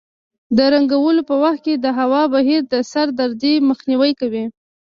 د 0.57 0.59
رنګولو 0.73 1.21
په 1.29 1.35
وخت 1.43 1.59
کې 1.65 1.73
د 1.77 1.85
هوا 1.99 2.21
بهیر 2.33 2.61
د 2.73 2.75
سر 2.91 3.07
دردۍ 3.19 3.53
مخنیوی 3.69 4.11
کوي. 4.19 4.45